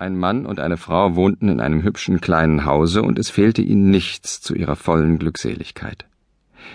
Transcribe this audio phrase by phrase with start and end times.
[0.00, 3.90] Ein Mann und eine Frau wohnten in einem hübschen kleinen Hause, und es fehlte ihnen
[3.90, 6.06] nichts zu ihrer vollen Glückseligkeit.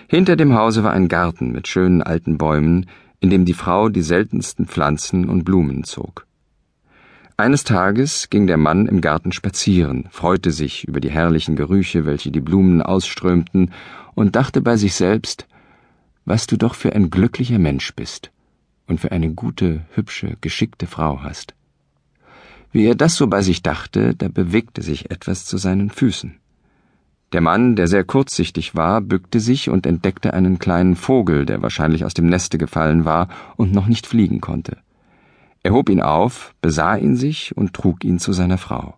[0.10, 2.88] Hinter dem Hause war ein Garten mit schönen alten Bäumen,
[3.22, 6.28] in dem die Frau die seltensten Pflanzen und Blumen zog.
[7.38, 12.30] Eines Tages ging der Mann im Garten spazieren, freute sich über die herrlichen Gerüche, welche
[12.30, 13.72] die Blumen ausströmten,
[14.16, 15.48] und dachte bei sich selbst,
[16.26, 18.32] was du doch für ein glücklicher Mensch bist
[18.86, 21.56] und für eine gute, hübsche, geschickte Frau hast.
[22.74, 26.40] Wie er das so bei sich dachte, da bewegte sich etwas zu seinen Füßen.
[27.32, 32.04] Der Mann, der sehr kurzsichtig war, bückte sich und entdeckte einen kleinen Vogel, der wahrscheinlich
[32.04, 34.78] aus dem Neste gefallen war und noch nicht fliegen konnte.
[35.62, 38.98] Er hob ihn auf, besah ihn sich und trug ihn zu seiner Frau.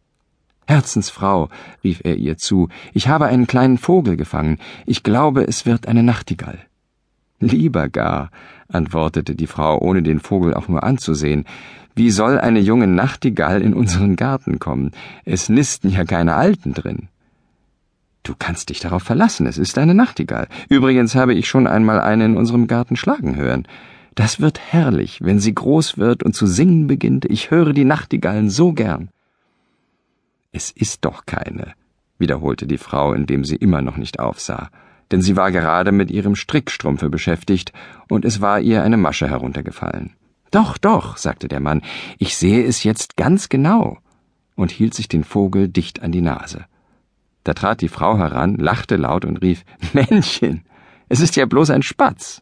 [0.67, 1.49] Herzensfrau,
[1.83, 6.01] rief er ihr zu, ich habe einen kleinen Vogel gefangen, ich glaube, es wird eine
[6.01, 6.59] Nachtigall.
[7.39, 8.31] Lieber gar,
[8.67, 11.45] antwortete die Frau, ohne den Vogel auch nur anzusehen,
[11.95, 14.91] wie soll eine junge Nachtigall in unseren Garten kommen?
[15.23, 17.07] Es nisten ja keine Alten drin.
[18.23, 20.47] Du kannst dich darauf verlassen, es ist eine Nachtigall.
[20.67, 23.67] Übrigens habe ich schon einmal eine in unserem Garten schlagen hören.
[24.15, 27.25] Das wird herrlich, wenn sie groß wird und zu singen beginnt.
[27.25, 29.09] Ich höre die Nachtigallen so gern.
[30.51, 31.73] Es ist doch keine,
[32.17, 34.69] wiederholte die Frau, indem sie immer noch nicht aufsah,
[35.11, 37.73] denn sie war gerade mit ihrem Strickstrumpfe beschäftigt,
[38.09, 40.13] und es war ihr eine Masche heruntergefallen.
[40.51, 41.81] Doch, doch, sagte der Mann,
[42.17, 43.97] ich sehe es jetzt ganz genau,
[44.55, 46.65] und hielt sich den Vogel dicht an die Nase.
[47.43, 50.63] Da trat die Frau heran, lachte laut und rief Männchen,
[51.09, 52.41] es ist ja bloß ein Spatz.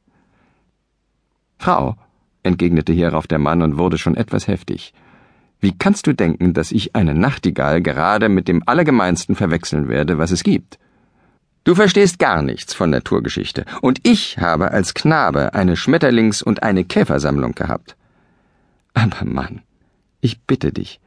[1.58, 1.95] Frau,
[2.44, 4.94] entgegnete hierauf der Mann und wurde schon etwas heftig,
[5.64, 10.31] wie kannst du denken, dass ich eine Nachtigall gerade mit dem Allergemeinsten verwechseln werde, was
[10.31, 10.77] es gibt?
[11.64, 16.83] Du verstehst gar nichts von Naturgeschichte, und ich habe als Knabe eine Schmetterlings- und eine
[16.83, 17.95] Käfersammlung gehabt.
[18.94, 19.61] Aber Mann,
[20.20, 21.00] ich bitte dich,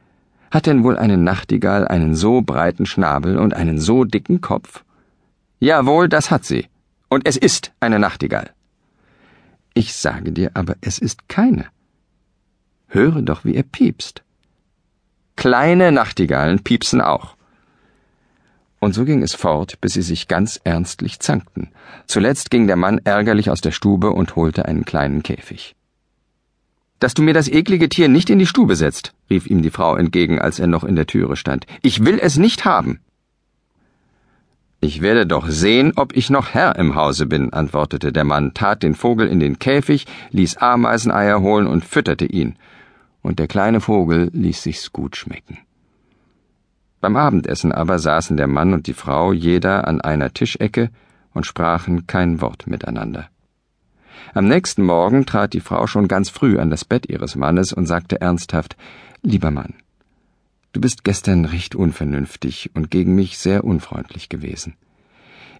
[0.49, 4.83] hat denn wohl eine Nachtigall einen so breiten Schnabel und einen so dicken Kopf?
[5.59, 6.67] Jawohl, das hat sie.
[7.09, 8.51] Und es ist eine Nachtigall.
[9.73, 11.67] Ich sage dir aber, es ist keine.
[12.87, 14.23] Höre doch, wie er piepst.
[15.35, 17.36] Kleine Nachtigallen piepsen auch.
[18.79, 21.69] Und so ging es fort, bis sie sich ganz ernstlich zankten.
[22.05, 25.75] Zuletzt ging der Mann ärgerlich aus der Stube und holte einen kleinen Käfig
[26.99, 29.95] dass du mir das eklige Tier nicht in die Stube setzt, rief ihm die Frau
[29.95, 31.65] entgegen, als er noch in der Türe stand.
[31.81, 32.99] Ich will es nicht haben.
[34.79, 38.83] Ich werde doch sehen, ob ich noch Herr im Hause bin, antwortete der Mann, tat
[38.83, 42.55] den Vogel in den Käfig, ließ Ameiseneier holen und fütterte ihn.
[43.21, 45.57] Und der kleine Vogel ließ sich's gut schmecken.
[46.99, 50.89] Beim Abendessen aber saßen der Mann und die Frau jeder an einer Tischecke
[51.33, 53.29] und sprachen kein Wort miteinander.
[54.33, 57.85] Am nächsten Morgen trat die Frau schon ganz früh an das Bett ihres Mannes und
[57.85, 58.75] sagte ernsthaft
[59.21, 59.75] Lieber Mann,
[60.73, 64.75] du bist gestern recht unvernünftig und gegen mich sehr unfreundlich gewesen.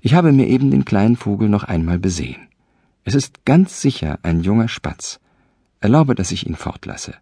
[0.02, 2.48] Ich habe mir eben den kleinen Vogel noch einmal besehen.
[3.04, 5.20] Es ist ganz sicher ein junger Spatz.
[5.80, 7.16] Erlaube, dass ich ihn fortlasse.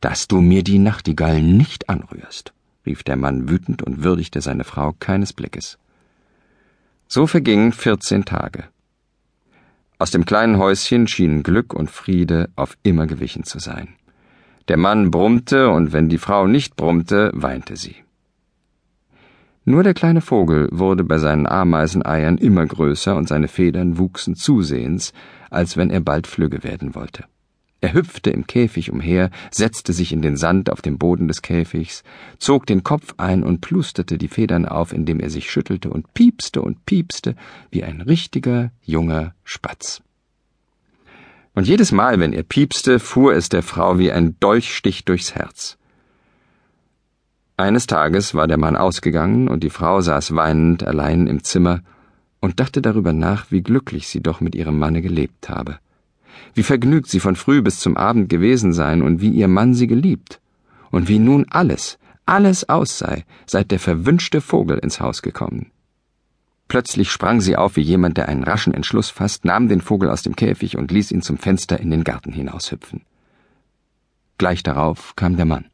[0.00, 2.52] Dass du mir die Nachtigall nicht anrührst,
[2.86, 5.78] rief der Mann wütend und würdigte seine Frau keines Blickes.
[7.08, 8.64] So vergingen vierzehn Tage.
[9.98, 13.88] Aus dem kleinen Häuschen schienen Glück und Friede auf immer gewichen zu sein.
[14.68, 17.96] Der Mann brummte, und wenn die Frau nicht brummte, weinte sie.
[19.64, 25.12] Nur der kleine Vogel wurde bei seinen Ameiseneiern immer größer und seine Federn wuchsen zusehends,
[25.50, 27.24] als wenn er bald flügge werden wollte.
[27.82, 32.02] Er hüpfte im Käfig umher, setzte sich in den Sand auf dem Boden des Käfigs,
[32.38, 36.60] zog den Kopf ein und plusterte die Federn auf, indem er sich schüttelte und piepste
[36.60, 37.36] und piepste
[37.70, 40.02] wie ein richtiger junger Spatz.
[41.54, 45.78] Und jedes Mal, wenn er piepste, fuhr es der Frau wie ein Dolchstich durchs Herz.
[47.56, 51.80] Eines Tages war der Mann ausgegangen und die Frau saß weinend allein im Zimmer
[52.40, 55.78] und dachte darüber nach, wie glücklich sie doch mit ihrem Manne gelebt habe
[56.54, 59.86] wie vergnügt sie von früh bis zum Abend gewesen seien und wie ihr Mann sie
[59.86, 60.40] geliebt,
[60.90, 65.70] und wie nun alles, alles aus sei, seit der verwünschte Vogel ins Haus gekommen.
[66.68, 70.22] Plötzlich sprang sie auf wie jemand, der einen raschen Entschluss fasst, nahm den Vogel aus
[70.22, 73.02] dem Käfig und ließ ihn zum Fenster in den Garten hinaushüpfen.
[74.38, 75.66] Gleich darauf kam der Mann.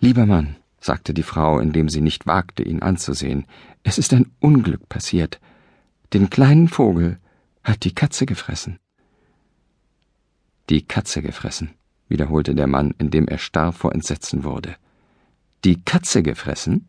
[0.00, 3.46] Lieber Mann, sagte die Frau, indem sie nicht wagte, ihn anzusehen,
[3.84, 5.40] es ist ein Unglück passiert.
[6.12, 7.20] Den kleinen Vogel
[7.62, 8.78] hat die Katze gefressen.
[10.68, 11.74] Die Katze gefressen,
[12.08, 14.76] wiederholte der Mann, indem er starr vor Entsetzen wurde.
[15.64, 16.88] Die Katze gefressen?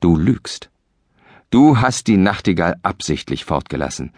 [0.00, 0.70] Du lügst.
[1.50, 4.12] Du hast die Nachtigall absichtlich fortgelassen.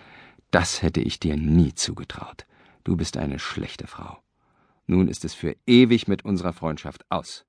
[0.50, 2.47] Das hätte ich dir nie zugetraut.
[2.85, 4.19] Du bist eine schlechte Frau.
[4.87, 7.44] Nun ist es für ewig mit unserer Freundschaft aus.